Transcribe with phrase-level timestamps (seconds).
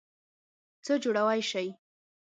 [0.85, 1.67] څه جوړوئ شی؟